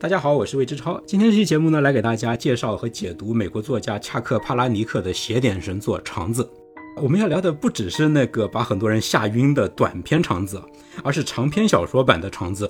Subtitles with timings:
[0.00, 1.02] 大家好，我是魏之超。
[1.04, 6.44] 今天这期节目呢，来给大家介绍和解读美国作家恰克·帕拉尼克的邪典神作《肠子》。
[7.02, 10.56] 我们要聊的不只是那个把很多人吓晕的短篇《肠子》，
[11.02, 12.64] 而是长篇小说版的《肠子》。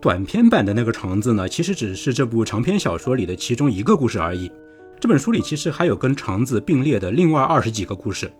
[0.00, 4.48] 短篇版的那个《肠子》呢，其实只是这部长篇小说里的其中一个故事而已。
[5.00, 8.30] 这本书里其实还有跟《肠子》并列的另外二十几个故事。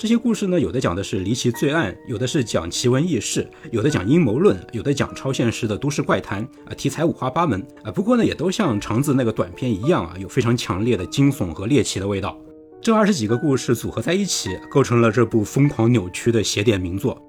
[0.00, 7.92] 这些故事呢，有的讲的是离奇罪案，有的是讲奇闻异事，有的讲阴谋论，有的讲超现实的都市怪谈啊，题材五花八门啊。
[7.92, 12.34] 不过呢，也都像肠子那个短片一样啊，有非常强烈的惊悚和猎奇的味道。
[12.80, 17.20] 这二十几个故事组合在一起，构成了这部疯狂扭曲的邪典名作。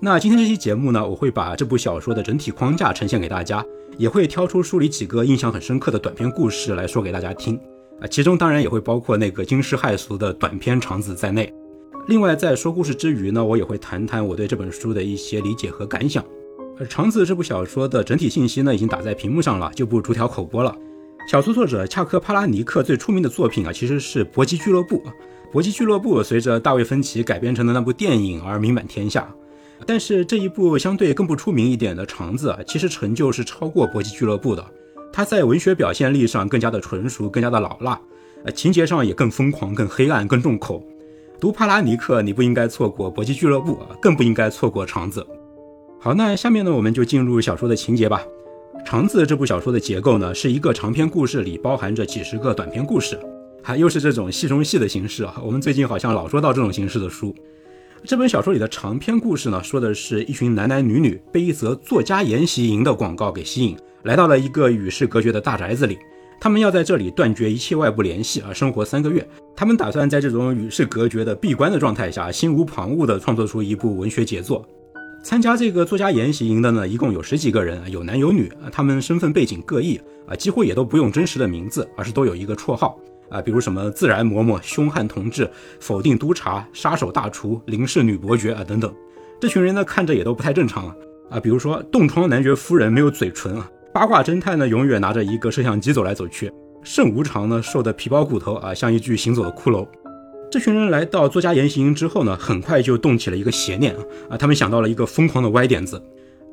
[0.00, 3.66] 那今天这期节目呢，我会把这部小说的整体框架呈现给大家，
[3.98, 7.58] 也会挑出书里几个印象很深刻的短篇故事来说给大家听
[8.00, 8.06] 啊。
[8.06, 11.52] 其中当然也会包括那个惊世骇俗的短篇肠子在内。
[12.10, 16.24] 另外，在说故事之余呢，我也会谈谈我对这本书的一些理解和感想。
[16.76, 20.76] 而《肠子》这部小说的整体信息呢，已经打在屏幕上了，就不逐条口播了。
[21.28, 24.96] 小说作者恰克·帕拉尼克最出名的作品啊，其实是《搏击俱乐部》。
[25.52, 29.32] 《搏击俱乐部》随着大卫·芬奇改编成的那部电影而名满天下。
[29.86, 34.66] 但是这一部相对更不出名一点的《肠子》啊，其实成就是超过《搏击俱乐部》的。
[35.12, 38.00] 它在文学表现力上更加的纯熟，更加的老辣，
[38.44, 40.84] 呃，情节上也更疯狂、更黑暗、更重口。
[41.40, 45.26] 读帕拉尼克，你不应该错过搏击俱乐部，更不应该错过肠子。
[45.98, 48.22] 好，那下面呢，我们就进入小说的情节吧。
[48.84, 53.18] 肠子这部小说的结构呢，是一个长篇故事里包含着几十个短篇故事，
[53.62, 55.40] 还又是这种戏中戏的形式啊。
[55.42, 57.34] 我们最近好像老说到这种形式的书。
[58.04, 65.98] 这本小说里的长篇故事呢，说的是一群男男女女被一则作家研习营的广告给吸引，来到了一个与世隔绝的大宅子里。
[66.40, 69.28] 他们要在这里断绝一切外部联系啊，生活三个月。
[69.54, 74.66] 他们打算在这种与世隔绝的闭关的状态下，心无旁骛地创作出一部文学杰作。
[75.22, 78.72] 参加这个作家研习营的呢，一共有十几个人，有男有女啊。
[78.72, 82.98] 他们身份背景各异啊，几乎也都不用真实的名字，而是都有一个绰号
[83.28, 85.46] 啊，比如什么自然嬷嬷、凶悍同志、
[85.78, 88.90] 否定督察、杀手大厨、林氏女伯爵啊等等。
[89.38, 90.96] 这群人呢，看着也都不太正常啊
[91.32, 93.70] 啊，比如说冻疮男爵夫人没有嘴唇啊。
[93.92, 96.50] 八卦侦探呢，永远拿着一个摄像机走来走去。
[96.82, 99.86] 圣无常呢，瘦的皮包骨头啊，像一具行走的骷髅。
[100.50, 103.94] 这群人来到作家言行之后呢，很快就动起了一个邪念
[104.28, 104.36] 啊！
[104.36, 106.00] 他们想到了一个疯狂的歪点子。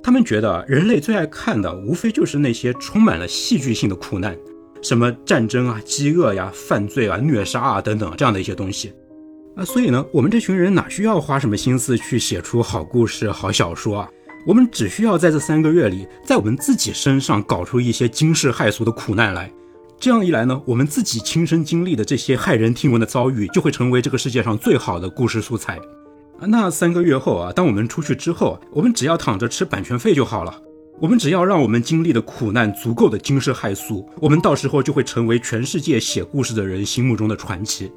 [0.04, 4.36] 他们觉得人类最爱看的，无非就是那些充满了戏剧性的苦难，
[4.82, 8.94] 什么战争啊、饥饿呀、犯罪啊、虐杀啊等等这样的一些东西
[9.56, 9.64] 啊。
[9.64, 14.10] 所以呢，我们这群人哪需要花什么心思去写出好故事、好小说啊？
[14.48, 19.52] 我们只需要在这三个月里，在我们自己身上搞出一些惊世骇俗的苦难来。
[20.00, 25.78] 这样一来呢，我们自己亲身经历的这些骇人听闻的遭遇，就会成为这个世界上最好的故事素材。
[26.40, 30.62] 那三个月后啊，当我们出去之后，我们只要躺着吃版权费就好了。
[31.02, 37.92] 我们只要让我们经历的苦难足够的惊世骇俗，我们到时候就会成为全世界写故事的人心目中的传奇。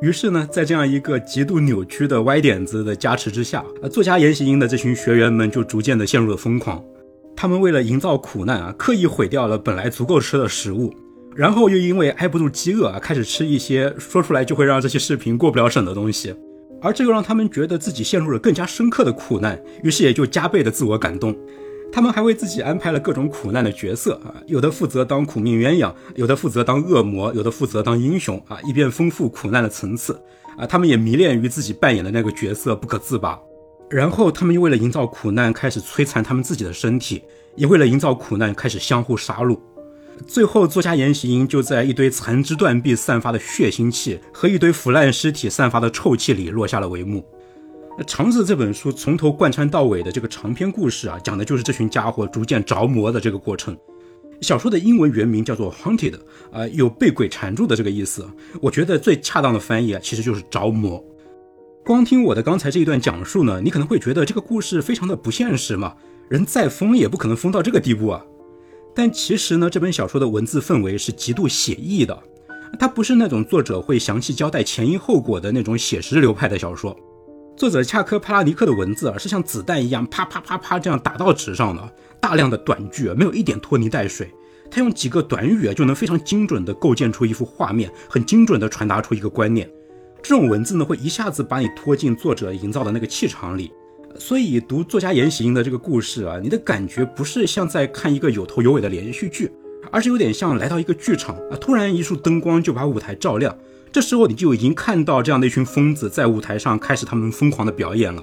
[0.00, 6.80] 于是呢，在这样一个极度扭曲的歪点子的加持之下，啊，作家研习营的这群学员们就逐渐的陷入了疯狂。
[7.34, 10.94] 他们为了营造苦难啊，刻意毁掉了本来足够吃的食物，
[11.34, 16.32] 然后又因为挨不住饥饿啊，开始吃一些说出来就会让这些视频过不了审的东西。
[16.80, 21.36] 而这又让他们觉得自己陷入了更加深刻的苦难，于是也就加倍的自我感动。
[21.90, 30.20] 他们还为自己安排了各种苦难的角色啊，有的负责当苦命鸳鸯，有的负责当恶魔，有的负责当英雄啊，以便丰富苦难的层次
[30.56, 30.66] 啊。
[30.66, 33.38] 他们也迷恋于自己扮演的那个角色不可自拔。
[33.90, 37.22] 然后他们又为了营造苦难，开始摧残他们自己的身体，
[37.56, 39.58] 也为了营造苦难，开始相互杀戮。
[40.26, 47.20] 最后，作家研习营就在一堆残肢断臂散发的血腥气和一堆腐烂尸体散发的臭气里落下了帷幕。
[48.06, 53.76] 《肠子》这本书从头贯穿到尾的这个长篇故事啊，讲的就是这群家伙逐渐着魔的这个过程。
[54.40, 56.12] 小说的英文原名叫做《Haunted》，
[56.52, 58.24] 啊，有被鬼缠住的这个意思。
[58.60, 61.04] 我觉得最恰当的翻译啊，其实就是着魔。
[61.84, 65.96] 光听我的刚才这一段讲述呢，你可能会觉得这个故事非常的不现实嘛，
[66.28, 68.24] 人再疯也不可能疯到这个地步啊。
[68.94, 72.16] 但其实呢，这本小说的文字氛围是极度写意的，
[72.78, 76.96] 它不是那种作者会详细交代前因后果的那种写实流派的小说。
[77.58, 84.32] 作者恰克·帕拉尼克的文字啊，是像子弹一样啪啪啪啪这样打到纸上的，大量的短句，没有一点拖泥带水。
[84.70, 89.68] 他用几个短语啊，就能非常精准地构建出一幅画面，很精准地传达出一个观念。
[90.22, 93.72] 这种文字呢，会一下子把你拖进作者营造的那个气场里。
[94.20, 99.50] 所以读作家言行的这个故事啊，你的感觉不是像在看一个有头有尾的连续剧，
[99.90, 103.52] 而是有点像来到一个剧场啊，突然一束灯光就把舞台照亮。
[103.98, 108.22] 这时候你就已经看到这样的一群疯子在舞台上开始他们疯狂的表演了，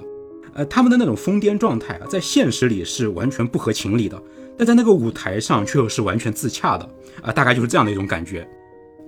[0.54, 4.18] 呃，他们的那种疯癫状态啊，在现实里是完全不合情理的，
[4.56, 6.88] 但在那个舞台上却又是完全自洽的
[7.20, 8.48] 啊，大概就是这样的一种感觉。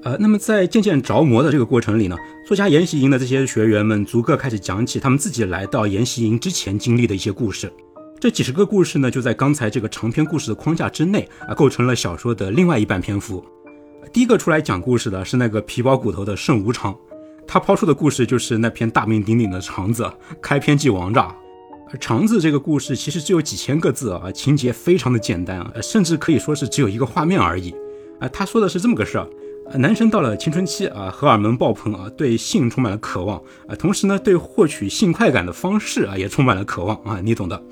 [0.02, 2.14] 呃，那么在渐渐着魔的这个过程里呢，
[2.46, 7.72] 作家研习营的这些学员们逐个开始讲起他们自己来到研习营之前经历的一些故事。
[8.20, 13.42] 这几十个故事呢，就在刚才这个长篇故事的框架之内啊，构成了小说的另外一半篇幅。
[14.12, 16.96] 第一个出来讲故事的是那个皮包骨头的圣无常，
[17.46, 20.10] 他抛出的故事就是那篇大名鼎鼎的肠子
[20.40, 21.34] 开篇即王炸。
[22.00, 27.74] 肠子这个故事其实只有几千个字啊，情节非常的简单啊，甚至可以说是只有一个画面而已
[28.20, 28.28] 啊。
[28.28, 29.28] 他说的是这么个事儿。
[29.74, 37.62] 男生到了青春期啊，荷尔蒙爆棚啊，对性充满了渴望啊，同时呢，对获取性快感的方式啊，也充满了渴望啊，你懂的。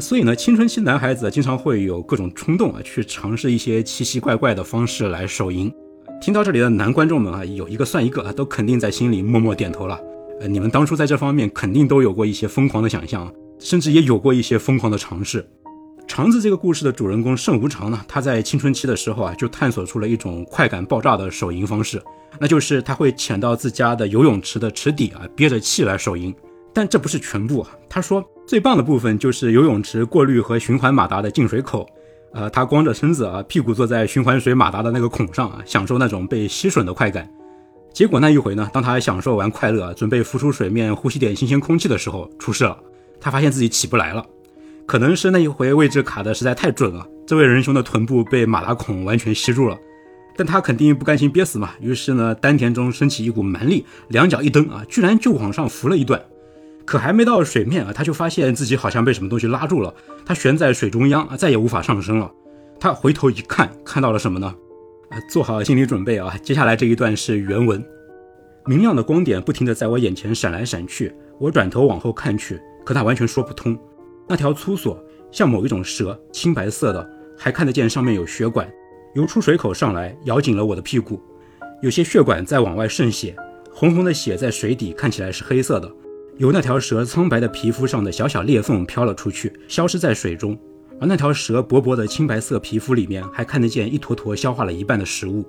[0.00, 5.72] 所以呢，青春期男孩子经常会有各种冲动啊，去尝试一些奇奇怪怪的方式来手淫。
[6.20, 10.00] 听到这里的男观众们啊，有一个算一个啊，都肯定在心里默默点头了。
[10.40, 15.46] 呃，你们当初在这方面肯定都有过一些疯狂的想象，甚至也有过一些疯狂的尝试。
[16.06, 22.02] 肠子这个故事的主人公盛无常呢，他在青春期的时候啊，就探索出了一种快感爆炸的手淫方式，
[22.38, 26.34] 那就是他会潜到自家的游泳池的池底啊，憋着气来手淫。
[26.72, 31.88] 但这不是全部啊，他说最棒的部分就是游泳池过滤和循环马达的进水口，
[32.32, 37.28] 呃，他光着身子啊，屁股坐在循环水马达的那个孔上啊，享受那种被吸吮的快感。
[37.92, 42.76] 结果那一回呢，当他享受完快乐，准备浮出水面呼吸点新鲜空气的时候，出事了，
[43.18, 44.24] 他发现自己起不来了。
[44.84, 49.78] 可能是那一回位置卡的实在太准了，这位仁兄的臀部被马达孔完全吸住了，
[50.36, 56.22] 但他肯定不甘心憋死嘛，于是呢，丹田中升起一股蛮力，两脚一蹬啊，居然就往上浮了一段。
[56.84, 59.94] 可还没到水面啊，他就发现自己好像被什么东西拉住了，
[60.24, 62.30] 他悬在水中央啊，再也无法上升了。
[62.78, 64.54] 他回头一看，看到了什么呢？
[65.08, 67.82] 啊，做好心理准备啊，接下来这一段是原文：
[68.66, 73.78] 明亮的光点不停地在我眼前闪来闪去，我转头往后看去，可他完全说不通。
[74.26, 78.68] 那条粗索像某一种蛇，青白色的，还看得见上面有血管，
[79.14, 81.22] 由出水口上来，咬紧了我的屁股。
[81.82, 83.36] 有些血管在往外渗血，
[83.70, 85.90] 红红的血在水底看起来是黑色的，
[86.36, 90.58] 由那条蛇苍白的皮肤上的小小裂缝飘了出去，消失在水中。
[91.00, 95.44] 而那条蛇薄薄的青白色皮肤里面还看得见一坨坨消化了一半的食物。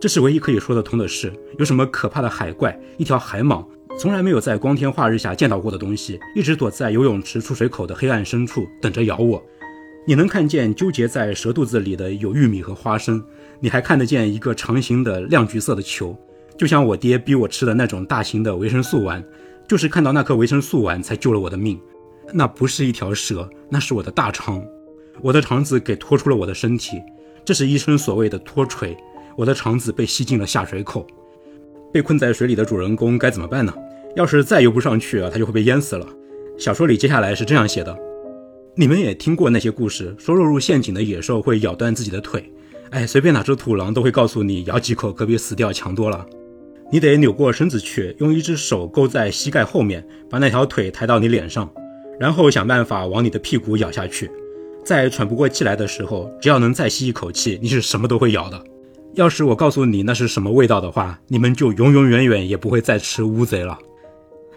[0.00, 1.32] 这是唯一可以说得通的事。
[1.58, 2.78] 有什么可怕的海怪？
[2.96, 3.64] 一条海蟒。
[3.98, 9.42] 从来没有在光天化日下见到过的东西，一直躲在游泳池出水口的黑暗深处，等着咬我。
[10.06, 13.22] 你能看见纠结在蛇肚子里的有玉米和花生，
[13.60, 16.16] 你还看得见一个长形的亮橘色的球，
[16.56, 19.22] 就像我爹逼我吃的那种大型的维生素丸。
[19.68, 21.78] 就是看到那颗维生素丸才救了我的命。
[22.32, 24.64] 那不是一条蛇，那是我的大肠。
[25.20, 27.00] 我的肠子给拖出了我的身体，
[27.44, 28.96] 这是医生所谓的脱垂。
[29.36, 31.06] 我的肠子被吸进了下水口。
[31.92, 33.72] 被困在水里的主人公该怎么办呢？
[34.16, 36.06] 要是再游不上去啊，他就会被淹死了。
[36.56, 37.96] 小说里接下来是这样写的：
[38.74, 42.52] 你们也听过那些故事，说落入陷阱的野兽会咬断自己的腿。
[42.90, 46.26] 哎，随便哪只土狼都会告诉你，咬几口可比死掉强多了。
[46.90, 51.70] 你得扭过身子去，用一只手勾在膝盖后面，把那条腿抬到你脸上，
[52.18, 54.30] 然后想办法往你的屁股咬下去。
[54.84, 58.64] 在喘不过气来的时候，只要能再吸一口气，你是什么都会咬的。
[59.14, 63.78] 要是我告诉你那是什么味道的话，你们就永永远远也不会再吃乌贼了。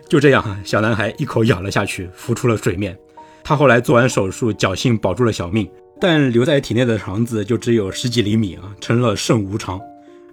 [0.07, 2.97] 就这样，小男孩一口咬了下去，浮出了水面。
[3.43, 5.69] 他后来做完手术，侥幸保住了小命，
[5.99, 9.81] 但留在体内的肠子就只有十几厘米啊，成了肾无常。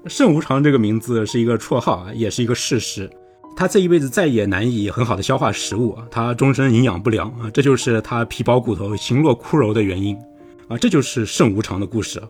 [0.06, 3.10] 肾无常这个名字是一个绰号啊，也是一个事实。
[3.56, 10.16] 他这一辈子再也难以很好的消化食物啊，他终身营养不良啊，这就是他皮包骨头、形若骷髅的原因
[10.68, 12.22] 啊，这就是肾无常的故事。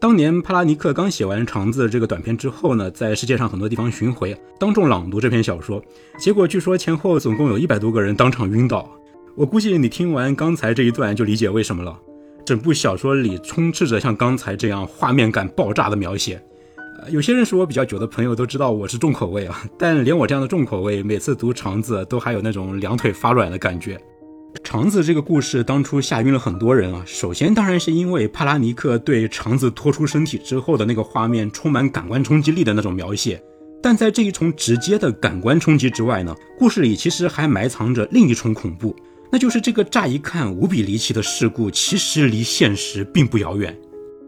[0.00, 5.82] 当年帕拉尼克刚写完《肠子》这个短片之后呢，在世界上很多地方巡回，当众朗读这篇小说，
[6.16, 8.90] 结果据说前后总共有一百多个人当场晕倒。
[9.34, 11.98] 我估计你听完刚才这一段就理解为什么了。
[12.46, 16.42] 整部小说里充斥着像刚才这样画面感爆炸的描写。
[17.10, 24.00] 有些认识我比较久的朋友都知道我是重口味啊，但连我这样的重口味，每次读《肠子》都还有那种两腿发软的感觉。
[24.62, 27.02] 肠子这个故事当初吓晕了很多人啊。
[27.04, 33.42] 首先当然是因为帕拉尼克对肠子拖出身体之后的那个画面充满感官冲击力的那种描写。
[33.82, 38.94] 但在这一重直接的感官冲击之外呢，故事里其实还埋藏着另一重恐怖，
[39.32, 43.76] 那就是这个乍一看无比离奇的事故，其实离现实并不遥远。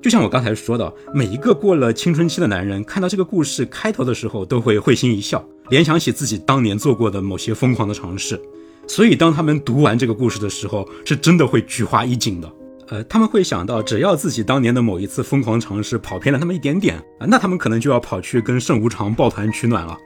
[0.05, 8.39] 就像我刚才说的，每一个过了青春期的男人看到这个故事开头的时候，都会会心一笑，联想起自己当年做过的某些疯狂的尝试。
[8.87, 12.53] 所以，当他们读完这个故事的时候，是真的会菊花一紧的。
[12.89, 19.97] 呃，他们会想到，只要自己当年的某一次疯狂尝试跑偏了那么一点点啊，那他们可能就要跑去跟圣无常抱团取暖了。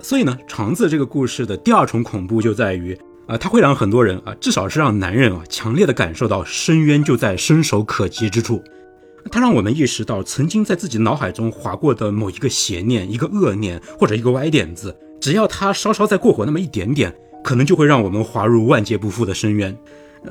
[0.00, 8.62] 所以呢，肠子这个故事的第二重恐怖就在于啊，它会让很多人啊，至少是让男人啊，强烈的感受到深渊就在伸手可及之处。
[9.30, 19.76] 它让我们意识到，曾经在自己脑海中划过的某一个邪念、一个恶念或者一个歪点子，只要它稍稍再过火那么一点点，可能就会让我们滑入万劫不复的深渊。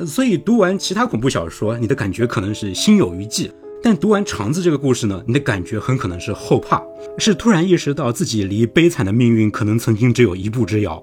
[0.06, 3.50] 所以读完其他恐怖小说，你的感觉可能是心有余悸；
[3.82, 6.84] 但读完肠子这个故事呢，你的感觉很可能是后怕，
[7.18, 11.02] 是突然意识到自己离悲惨的命运可能曾经只有一步之遥。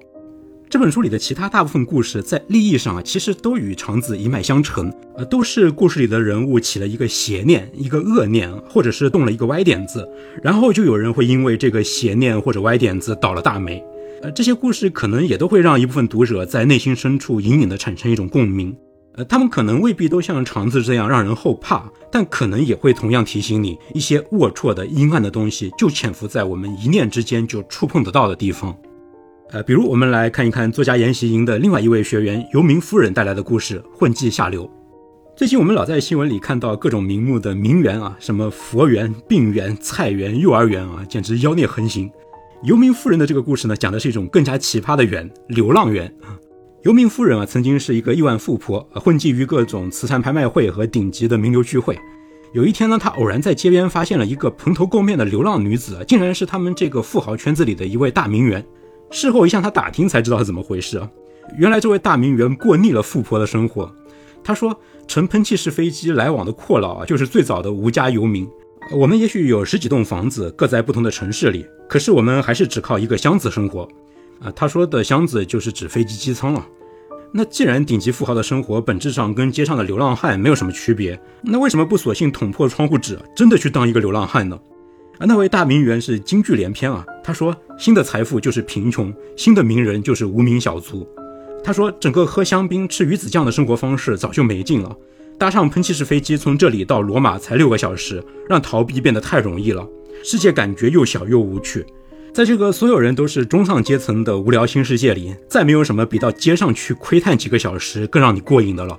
[0.68, 10.06] 这本书里的其他大部分故事，在立意上啊，其实都与肠子一脉相承，呃，都是故事里的人物起了一个邪念、一个恶念，或者是动了一个歪点子，
[10.42, 13.82] 然后就有人会因为这个邪念或者歪点子倒了大霉。
[14.22, 18.76] 呃，这些故事可能也都会让一部分读者在内心深处隐隐的产生一种共鸣。
[19.14, 28.76] 呃，他们可能未必都像肠子这样让人后怕，但可能也会同样提醒你，一些龌龊的阴暗的东西就潜伏在我们一念之间就触碰得到的地方。
[29.52, 34.64] 呃，比如我们来看一看作家研习营的另外一位学员游民夫人带来的故事《混迹下流》。
[35.36, 42.10] 最近我们老在新闻里看到各种名目的名媛啊，什么佛缘、病缘、菜缘、幼儿园啊，简直妖孽横行。
[42.64, 46.12] 游民夫人的这个故事呢，讲的是一种更加奇葩的缘——流浪缘。
[46.82, 51.96] 游民夫人啊，曾经是一个亿万富婆，混迹于各种慈善拍卖会和顶级的名流聚会。
[52.52, 58.64] 有一天呢，她偶然在街边发现了一个蓬头垢面的流浪女子，竟然是他们这个富豪圈子里的一位大名媛。
[59.10, 61.08] 事后一向他打听才知道是怎么回事啊！
[61.56, 63.90] 原来这位大名媛过腻了富婆的生活。
[64.42, 68.48] 他说，乘喷气式飞机来往的阔佬啊，就是最早的无家游民。
[68.92, 73.88] 我们也许有十几栋房子，各在不同的城市里，可是我们还是只靠一个箱子生活。
[74.40, 76.66] 啊，他说的箱子就是指飞机机舱了。
[77.32, 84.58] 那既然顶级富豪的生活本质上跟街上的流浪汉没有什么区别，那为什么不索性捅破窗户纸，真的去当一个流浪汉呢？
[85.18, 87.04] 而那位大名媛是金句连篇啊！
[87.24, 91.08] 她说：“新的财富就是贫穷，新的名人就是无名小卒。”
[91.64, 94.94] 她说：“整个喝香槟、吃鱼子酱的生活方式早就没劲了，
[95.38, 99.86] 搭上喷气式飞机从这里到罗马才六个小时，让逃避变得太容易了。
[100.22, 101.84] 世界感觉又小又无趣，
[102.32, 108.98] 在这个所有人都是中上阶层的无聊新世界里，再没有什么比到街上去窥探几个小时更让你过瘾的了。”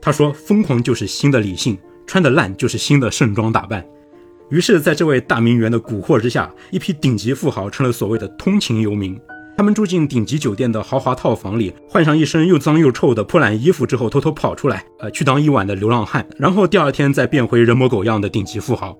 [0.00, 3.82] 他说：“疯狂就是新的理性，穿得烂就是新的盛装打扮。”
[4.50, 9.18] 于是，在这位大名媛的蛊惑之下，一批顶级富豪成了所谓的通勤游民。
[9.56, 18.96] 他们住进顶级酒店的豪华套房里，换上一身又脏又臭的破烂衣服之后，偷偷跑出来，呃，去当一晚的流浪汉，然后第二天再变回人模狗样的顶级富豪。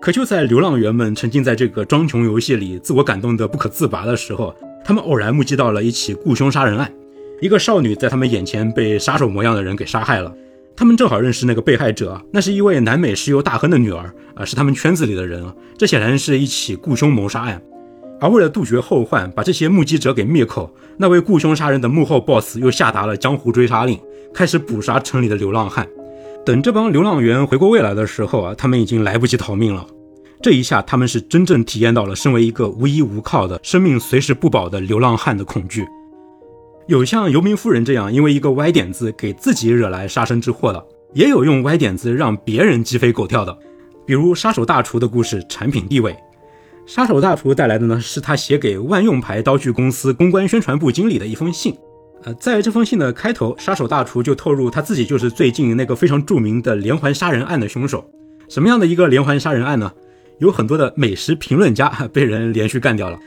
[0.00, 6.92] 可就在流浪员们沉浸在这个装穷游戏里，自我感动得不可自拔的时候，他们偶然目击到了一起雇凶杀人案，
[7.40, 10.32] 一个少女在他们眼前被杀手模样的人给杀害了。
[10.76, 15.54] 他们正好认识那个被害者，那是一位南美石油大亨的女儿啊，是他们圈子里的人啊。
[15.78, 17.62] 这显然是一起雇凶谋杀案，
[18.20, 23.98] 而为了杜绝后患，把这些目击者给灭口，那位雇凶杀人的幕后 boss 又下达了江湖追杀令，
[24.34, 25.88] 开始捕杀城里的流浪汉。
[26.44, 29.86] 等这帮流浪员回过味来的时候啊，他们已经来不及逃命了。
[30.42, 35.86] 这一下，他们是真正体验到了身为一个无依无靠的生命随时不保的流浪汉的恐惧。
[36.86, 43.58] 有像游民夫人这样，因为一个歪点子给自己惹来杀身之祸的，也有用歪点子让别人鸡飞狗跳的，
[44.06, 45.44] 比如杀手大厨的故事。
[45.48, 46.16] 产品地位，
[46.86, 51.76] 杀手大厨带来的呢，是他写给万用牌刀具公司公关宣传部经理的一封信。
[52.22, 58.08] 呃，在这封信的开头，杀手大厨就透露他自己就是最近那个非常著名的连环杀人案的凶手。
[58.48, 59.92] 什么样的一个连环杀人案呢？
[60.38, 63.18] 有很多的美食评论家被人连续干掉了。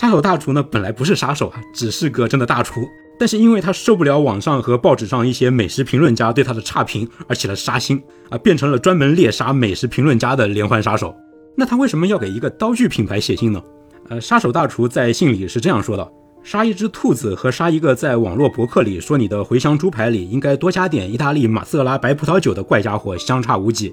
[0.00, 2.88] 杀手大厨呢，本来不是杀手啊，只是个真的大厨。
[3.18, 8.00] 但是因为他受不了网上和报纸上一些美食评论家对他的差评，而起了杀心
[8.30, 11.12] 啊，变成了专门猎杀美食评论家的连环杀手。
[11.56, 13.60] 那他为什么要给一个刀具品牌写信呢？
[14.08, 16.08] 呃，杀手大厨在信里是这样说的：
[16.44, 23.92] 杀一只兔子和杀一个在网络博客里说你的茴香猪排里应该多加点意大利马瑟拉白葡萄酒的怪家伙相差无几。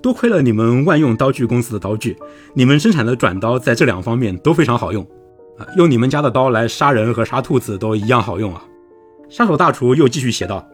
[0.00, 2.16] 多亏了你们万用刀具公司的刀具，
[2.54, 5.04] 你们生产的转刀在这两方面都非常好用。
[5.76, 8.64] 用你们家的刀来杀人和杀兔子都一样好用啊！
[9.28, 10.66] 杀手大厨又继续写道：“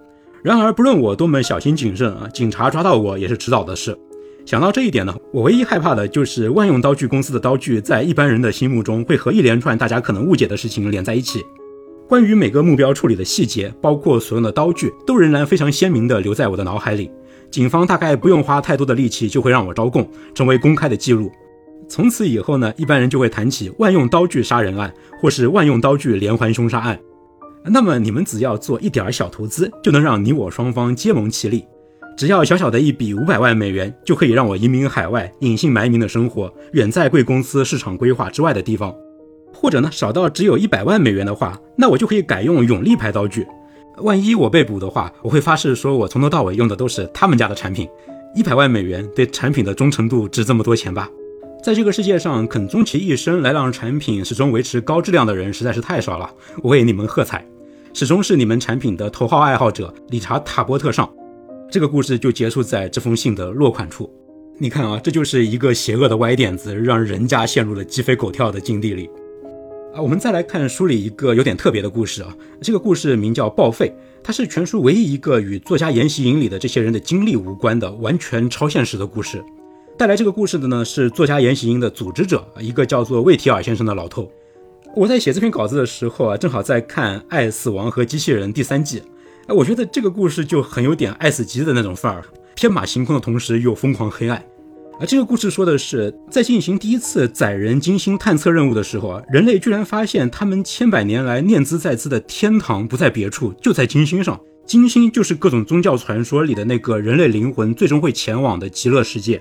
[0.43, 3.97] 然而，不论我多么小心谨慎啊，警察抓到我也是迟早的事。
[4.45, 11.43] 想到这一点呢，我唯一害怕的就是万用刀具公司的刀具在一般人的心目中会和一连串大家可能误解的事情连在一起。
[12.09, 17.11] 关于每个目标处理的细节，包括所用的刀具，都仍然非常鲜明地留在我的脑海里。
[17.51, 21.31] 警方大概不用花太多的力气就会让我招供，成为公开的记录。”
[21.89, 26.99] 从此以后呢，一般人就会谈起万用刀具杀人案，或是万用刀具连环凶杀案。
[27.65, 31.65] 那么你们只要做一点小投资，就能让你我双方结盟其利。
[32.17, 38.95] 只要小小的一笔五百万美元，就可以让我移民海外，隐姓埋名的生活，远在贵公司市场规划之外的地方。
[39.53, 43.47] 或者呢，少到只有一百万美元的话，那我就可以改用永利牌刀具。
[43.99, 47.89] 万一我被捕的话，我会发誓说我从头到尾用的都是他们家的产品。
[48.35, 51.09] 一百万美元对产品的忠诚度值这么多钱吧？
[51.67, 56.31] 在这个世界上，肯终其一生来让产品始终维持高质量的人实在是太少了。
[56.63, 57.45] 我为你们喝彩，
[57.93, 61.13] 始终是你们产品的头号爱好者理查·塔波特上。
[61.69, 64.09] 这个故事就结束在这封信的落款处。
[64.59, 69.11] 你看啊，这就是一个邪恶的歪点子，让人家陷入了鸡飞狗跳的境地里。
[69.93, 72.33] 啊，我们再来看书里一个有点特别的故事啊，
[72.63, 73.89] 这个故事名叫《报废》。
[74.23, 79.43] 它是全书唯一一个与作家研习营里的这些人的经历无关的完全超现实的故事。
[79.99, 84.31] 带来这个故事的呢是作家严喜英的组织者，一个叫做魏提尔先生的老头。
[84.95, 89.03] 我在写这篇稿子的时候啊，正好在看《爱、死亡和机器人》第三季。
[89.47, 92.23] 哎，我觉得这个故事就很有点爱死机的那种范儿，
[92.55, 94.45] 天马行空的同时又疯狂黑暗。
[95.01, 104.39] 而这个故事说的是，在进行第一次载人金星探测任务的时候啊，人类居然发现他们千百年来念兹在兹的天堂不在别处，就在金星上。
[104.67, 109.41] 金星就是各种宗教传说里的那个人类灵魂最终会前往的极乐世界。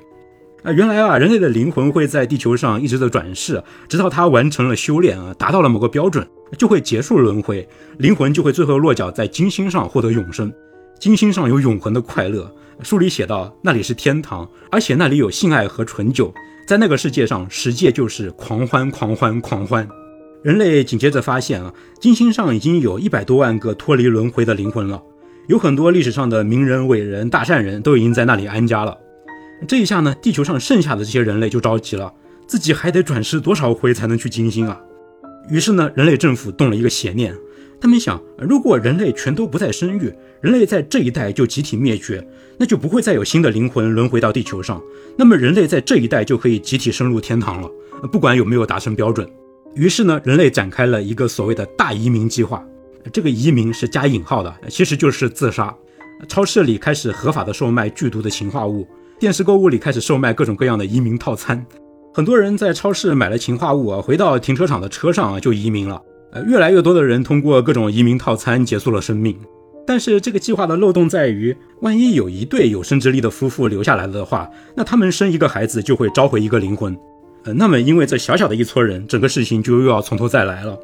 [0.66, 7.70] 啊，原来啊，人类的灵魂会在地球上一直的转世，直到他完成了修炼啊，达到了某个标准，就会结束轮回，
[8.00, 10.52] 灵魂就会最后落脚在金星上获得永生。
[11.00, 12.52] 金星上有永恒的快乐。
[12.82, 16.34] 书里写道，那里是天堂，而且那里有性爱和醇酒，
[16.68, 19.88] 在那个世界上，十界就是狂欢，狂欢，狂欢。
[20.42, 25.00] 人类紧接着发现啊，金星上已经有一百多万个脱离轮回的灵魂了，
[25.48, 28.98] 有很多历史上的名人、伟人、大善人都已经在那里安家了。
[29.68, 32.14] 这一下呢，地球上剩下的这些人类就着急了，
[32.48, 34.80] 自己还得转世多少回才能去金星啊？
[35.50, 37.36] 于是呢，人类政府动了一个邪念。
[37.80, 42.26] 他们想，如果人类全都不再生育，人类在这一代就集体灭绝，
[42.58, 44.82] 那就不会再有新的灵魂轮回到地球上。
[45.18, 47.70] 那么人类在这一代就可以集体升入天堂了，
[48.12, 49.30] 不管有没有达成标准。
[49.76, 52.66] 于是呢，人类展开了一个所谓的大移民计划。
[53.12, 55.76] 这个移民是加引号的，其实就是自杀。
[56.30, 61.66] 超市里开始合法的售卖剧毒的氰化物，电视购物里开始售卖各种各样的移民套餐。
[62.14, 66.02] 很多人在超市买了氰化物啊，回到停车场的车上啊就移民了。
[66.32, 69.38] 呃，越来越多的人通过各种移民套餐结束了生命，
[69.88, 76.98] 但是这个计划的漏洞在于，万一有一对有生之力的夫妇留下来了的话，那他们生一个孩子就会召回一个灵魂，
[77.46, 80.78] 呃，那么因为这小小的一撮人，整个事情就又要从头再来了。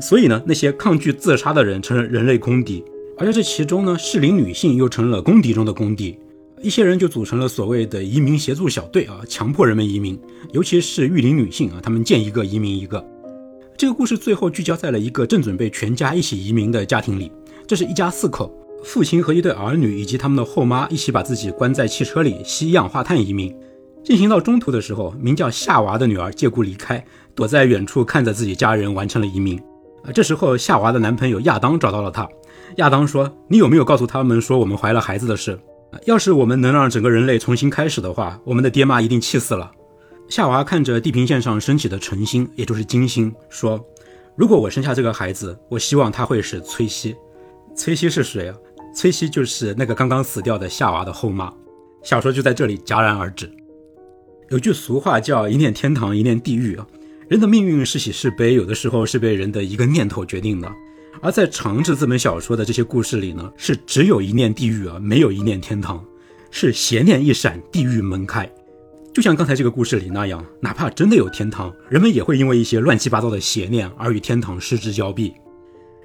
[0.00, 2.84] 所以呢，那些抗拒自杀的人成了人类公敌，
[3.18, 6.18] 而在这其中呢，适龄女性又成了公敌中的公敌，
[6.62, 10.16] 一些人就组成了所谓的移民协助小队啊，强迫人们移民，
[10.52, 13.04] 尤其是育龄女性啊，他们见一个移民一个。
[13.76, 17.32] 这个故事最后聚焦在了一个正准备全家一起移民的家庭里。
[17.66, 23.52] 这是一家四口，父亲和一对儿女以及他们的后妈一起把自己关在汽车里吸一氧化碳移民。
[24.04, 29.58] 进行到中途的时候，名叫夏娃的女儿借故离开，躲在远处看着自己家人完成了移民。
[30.04, 32.28] 啊，这时候夏娃的男朋友亚当找到了她。
[32.76, 35.58] 亚当说：“你有没有告诉他们说我们怀了孩子的事？
[36.04, 39.70] 要是我们能让整个人类重新开始的话，我们的爹妈一定气死了。”
[40.28, 43.84] 夏娃看着地平线上升起的晨星，也就是金星，说
[44.34, 47.14] ：“如果我生下这个孩子，我希望他会是崔西。
[47.76, 48.56] 崔西是谁啊？
[48.94, 51.52] 崔西就是那个刚刚死掉的夏娃的后妈。”
[52.02, 53.50] 小说就在这里戛然而止。
[54.48, 56.86] 有句俗话叫“一念天堂，一念地狱”啊，
[57.28, 60.72] 人的命运是喜是悲，有的时候是被人的一个念头决定的。
[61.20, 66.04] 而在《长治》这本小说的这些故事里呢，是只有一念地狱啊，没有一念天堂，
[66.50, 68.50] 是邪念一闪，地狱门开。
[69.12, 75.34] 就像刚才这个故事里那样，哪怕真的有天堂，人们也会因为一些乱七八糟的邪念而与天堂失之交臂。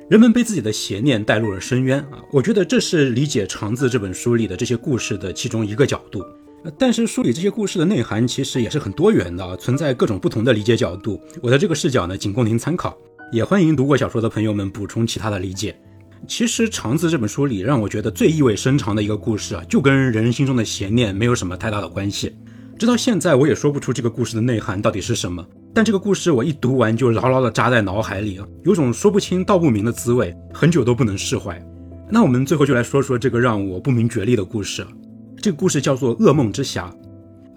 [0.10, 2.22] 人们被自己的邪念带入了深渊啊！
[2.32, 6.24] 我觉得这是理解《长字》这本书里的这些故事的其中一个角度。
[6.78, 11.20] 但是书里这些故事的内涵其实也是很多元的，存在各种不同的理解角度。
[11.42, 12.98] 我的这个视角呢，仅供您参考，
[13.30, 15.76] 也欢迎读过小说的朋友们补充其他的理解。
[16.26, 22.34] 其实《长字》这本书里让我觉得最意味深长的一个故事啊，就跟人心中的邪念没有什么太大的关系。
[22.80, 25.46] 直到现在，我也说不出这个故事的内涵到底是什么。
[25.74, 31.62] 但这个故事我一读完就牢牢地扎在脑海里了，有种说不清道不明的滋味，很久都不能释怀。
[32.10, 34.88] 那我们最后就来说说这个让我不明觉厉的故事。
[35.42, 36.90] 这个故事叫做《噩梦之匣》。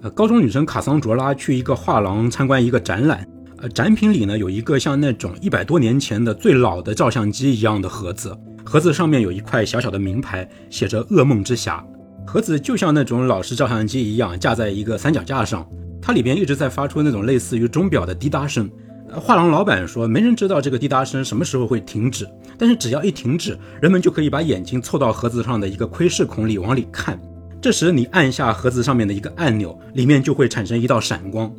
[0.01, 3.25] 呃，高中女生卡桑卓拉去一个画廊参观一个展览，
[3.61, 11.79] 呃，展品里呢有一个像那种一百多年前的最老的照相机一样的盒子，盒子上面有一块小小的名牌，写着《噩梦之匣》。
[12.25, 15.67] 盒子就像那种老式照相机一样，架在一个三脚架上。
[16.01, 18.67] 它里边一直在发出那种类似于钟表的滴答声。
[19.11, 27.21] 画廊老板说，没人知道这个滴答声什么时候会停止，但是只要一停止，人们就可以把眼睛凑到盒子上的一个窥视孔里往里看。
[27.61, 31.53] 这时你按下盒子上面的一个按钮，里面就会产生一道闪光。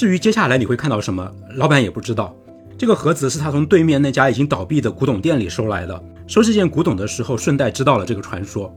[0.00, 2.34] 至于接下来你会看到什么，老板也不知道。
[2.78, 6.02] 这个盒子是他从对面那家已经倒闭的古董店里收来的。
[6.26, 8.74] 收这件古董的时候，顺带知道了这个传说。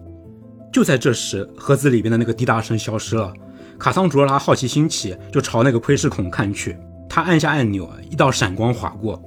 [0.69, 3.31] 就在这时，盒子里边的那个滴答声消失了。
[3.79, 6.77] 卡桑卓拉好奇心起，就朝那个窥视孔看去。
[7.07, 9.23] 他按下按钮，一道闪光划过。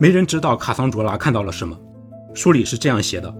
[0.00, 1.78] 没人知道卡桑卓拉看到了什么。
[2.34, 3.32] 书里是这样写的：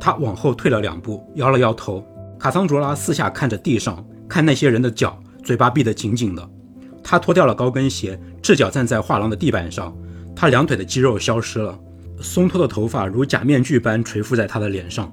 [0.00, 2.04] 他往后退了两步，摇了摇头。
[2.40, 6.50] 卡桑卓拉四下看着地上，看那些人的脚，嘴巴闭得紧紧的。
[7.02, 9.94] 他脱掉了高跟鞋，赤脚站在画廊的地板上。
[10.34, 11.78] 他两腿的肌肉消失了，
[12.20, 15.12] 松脱的头发如假面具般垂覆在他的脸上。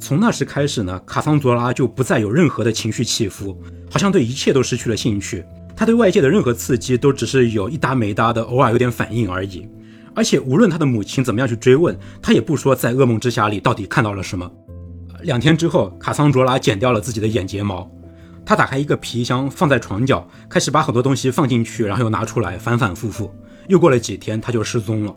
[0.00, 3.58] 从那时开始呢，卡桑卓拉就不再有任何的情绪起伏，
[3.90, 5.44] 好像对一切都失去了兴趣。
[5.76, 9.68] 他对外界的任何刺激都只是有一搭没搭的，偶尔有点反应而已。
[10.14, 14.50] 而且无论他的母亲怎么样去追问，他也不说在噩梦之匣里到底看到了什么。
[15.22, 17.90] 两天之后，卡桑卓拉剪掉了自己的眼睫毛。
[18.44, 23.32] 他打开一个皮箱，放在床角，开始把很多东西放进去，然后又拿出来，反反复复。
[23.68, 25.14] 又过了几天，他就失踪了。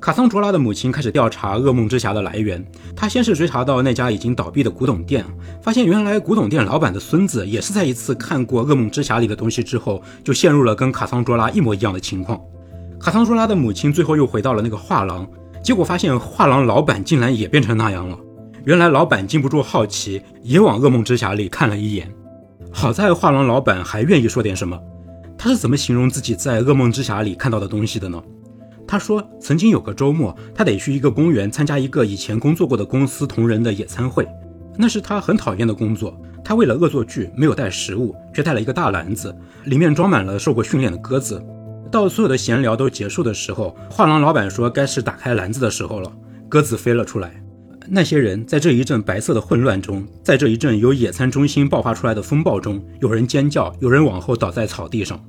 [0.00, 2.62] 卡桑卓拉的母亲开始调查噩梦之匣的来源。
[2.94, 5.24] 她先是追查到那家已经倒闭的古董店，
[5.62, 12.38] 发现原来古董店老板的孙子也是在一次看过噩梦之匣里的东西之后，就陷入了跟卡桑卓拉一模一样的情况。
[13.00, 15.26] 卡桑卓拉的母亲最后又回到了那个画廊，
[15.62, 18.18] 结果发现画廊老板竟然也变成那样了。
[18.64, 22.12] 原来老板禁不住好奇，也往噩梦之匣里看了一眼。
[22.76, 24.78] 好在画廊老板还愿意说点什么。
[25.38, 28.20] 他是怎么形容自己在噩梦之匣里看到的东西的呢？
[28.86, 34.26] 他说，曾经有个周末，他得去一个公园参加一个以前工作过的公司同仁的野餐会，
[34.76, 36.20] 那是他很讨厌的工作。
[36.44, 39.34] 他为了恶作剧，没有带食物，却带了一个大篮子，
[39.64, 41.40] 里面装满了受过训练的鸽子。
[41.92, 46.12] 到所有的闲聊都结束的时候，画廊老板说该是打开篮子的时候了，
[46.48, 47.40] 鸽子飞了出来。
[47.88, 55.22] 那些人在这一阵白色的混乱中，在这一阵由野餐中心爆发出来的风暴中，有人尖叫，有人往后倒在草地上。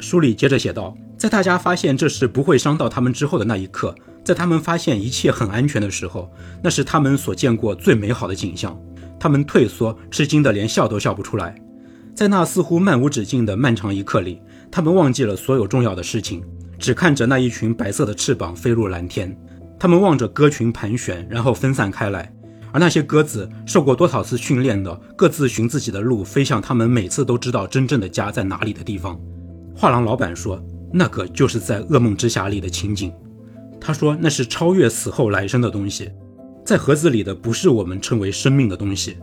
[0.00, 0.96] 书里接着写道。
[1.18, 3.92] 在大家发现这事不会伤到他们之后的那一刻，
[4.22, 6.30] 在他们发现一切很安全的时候，
[6.62, 8.80] 那是他们所见过最美好的景象。
[9.18, 11.60] 他们退缩，吃惊的连笑都笑不出来。
[12.14, 14.40] 在那似乎漫无止境的漫长一刻里，
[14.70, 16.40] 他们忘记了所有重要的事情，
[16.78, 19.36] 只看着那一群白色的翅膀飞入蓝天。
[19.78, 22.32] 他们望着鸽群盘旋，然后分散开来，
[22.72, 29.18] 而那些鸽子受过多少次训练的，各自寻自己的路，飞向他们每次都知道真正的家在哪里的地方。
[29.74, 30.62] 画廊老板说。
[30.90, 33.12] 那个就是在噩梦之匣里的情景，
[33.78, 36.10] 他说那是超越死后来生的东西，
[36.64, 39.18] 在盒子里的不是我们称为生命的东西，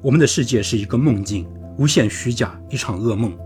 [0.00, 1.44] 我们的世界是一个梦境，
[1.76, 3.36] 无限虚假，一场噩梦。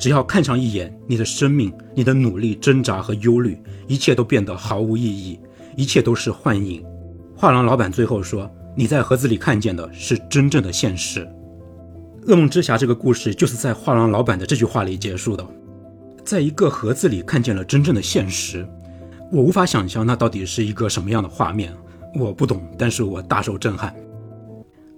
[0.00, 5.38] 只要看上一眼，你的生命、你的努力、挣扎和忧虑，一切都变得毫无意义，
[5.76, 6.84] 一切都是幻影。
[7.36, 11.28] 画廊老板最后说：“你在盒子里看见的是真正的现实。”
[12.28, 15.44] 噩梦之匣这个故事就是在画廊老板的这句话里结束的。
[16.24, 18.64] 在一个盒子里看见了真正的现实，
[19.32, 21.74] 我无法想象那到底是一个什么样的画面。
[22.14, 23.92] 我不懂，但是我大受震撼。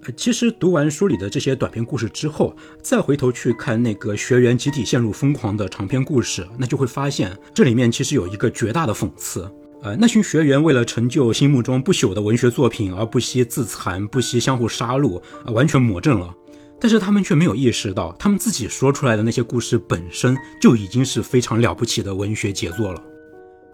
[0.03, 9.49] 呃，其实读完书里的这些短篇故事之后，再回头去看那个学员集体陷入疯狂的长篇故事，那就会发现这里面其实有一个绝大的讽刺。
[9.85, 16.33] 呃，那群学员为了成就心目中不朽的文学作品而不惜自残，不惜相互杀戮，啊，完全魔怔了。
[16.81, 22.99] 但是他们却没有意识到，他们自己说出来的那些故事本身就已经是非常了不起的文学杰作了。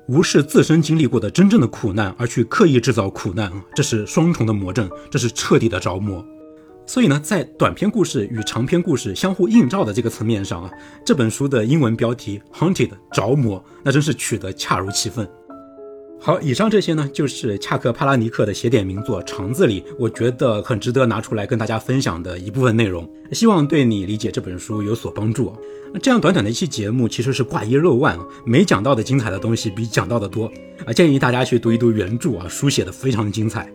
[0.10, 6.26] 无视自身经历过的真正的苦难，而去刻意制造苦难，这是双重的魔怔，这是彻底的着魔。
[6.86, 10.72] 所以呢，在短篇故事与长篇故事相互映照的这个层面上啊，
[11.06, 15.26] 这本书的英文标题 “Haunted” 着魔，那真是取得恰如其分。
[16.24, 25.52] 好，以上这些呢，就是恰克·帕拉尼克的写点名作《肠子里》，我觉得很值得拿出来跟大家分享的一部分内容，希望对你理解这本书有所帮助。
[25.92, 30.46] 那这样短短的一期节目其实是挂一漏万，没讲到的精彩的东西比讲到的多
[30.86, 33.68] 啊，建议大家去读一读原著啊，书写的非常精彩。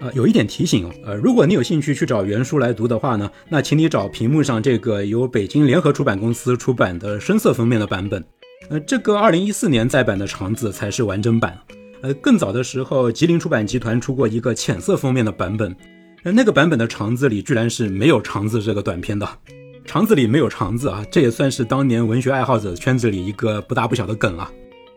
[0.00, 8.24] 呃，有一点提醒哦，呃，如果你有兴趣去找原书来读的话呢，那请你找屏幕上这个由北京联合出版公司出版的深色封面的版本，
[8.70, 11.58] 呃，这个二零一四年再版的《肠子》才是完整版。
[12.00, 15.74] 呃，更早的时候，吉林出版集团出过一个浅色封面的版本，
[16.22, 19.28] 呃，那个版本的肠子里居然是没有肠子这个短片的，
[19.84, 24.44] 肠子里没有肠子啊，这也算是当年文学爱好者圈子里一个不大不小的梗了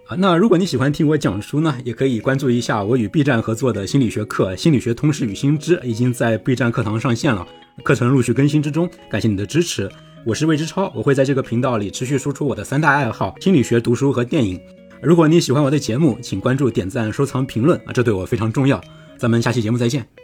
[0.08, 0.16] 啊。
[0.16, 7.48] 那如果你喜欢听我讲书呢，也可以关注一下我与 B 站合作的心理学课《心理学通识与心知》，已经在 B 站课堂上线了，
[7.84, 9.90] 课程陆续更新之中，感谢你的支持。
[10.24, 14.60] 我是魏之超，我会在这个频道里持续输出我的三大爱好：心理学、读书和电影。
[15.02, 18.80] 如果你喜欢我的节目，请关注、点赞、收藏、评论啊，这对我非常重要。
[19.18, 20.21] 咱们下期节目再见。